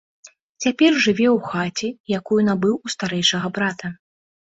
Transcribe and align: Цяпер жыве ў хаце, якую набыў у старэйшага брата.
Цяпер 0.65 0.91
жыве 1.05 1.27
ў 1.35 1.51
хаце, 1.51 1.89
якую 2.21 2.41
набыў 2.51 2.75
у 2.85 2.97
старэйшага 2.97 3.47
брата. 3.61 3.97